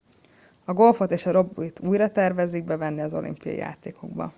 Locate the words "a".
0.65-0.71, 1.25-1.31